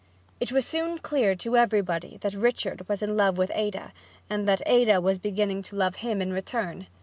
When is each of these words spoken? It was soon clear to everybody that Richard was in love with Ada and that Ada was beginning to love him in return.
It 0.39 0.51
was 0.51 0.65
soon 0.65 0.97
clear 0.97 1.35
to 1.35 1.57
everybody 1.57 2.17
that 2.21 2.33
Richard 2.33 2.89
was 2.89 3.03
in 3.03 3.15
love 3.15 3.37
with 3.37 3.51
Ada 3.53 3.93
and 4.31 4.47
that 4.47 4.63
Ada 4.65 4.99
was 4.99 5.19
beginning 5.19 5.61
to 5.61 5.75
love 5.75 5.97
him 5.97 6.23
in 6.23 6.33
return. 6.33 6.87